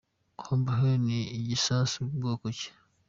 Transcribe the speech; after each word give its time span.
Bombe 0.43 0.71
H 0.79 0.81
ni 1.05 1.19
igisasu 1.37 1.99
bwoko 2.15 2.45
ki? 2.57 2.69